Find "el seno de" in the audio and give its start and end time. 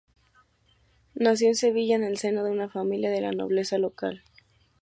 2.03-2.49